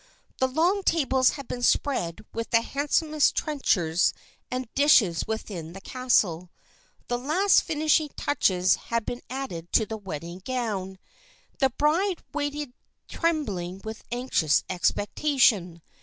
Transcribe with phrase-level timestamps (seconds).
[0.39, 4.15] The long tables had been spread with the handsomest trenchers
[4.49, 6.49] and dishes within the castle.
[7.07, 10.97] The last finishing touches had been added to the wedding gown,
[11.59, 12.73] the bride waited
[13.07, 15.83] trembling with anxious expectation.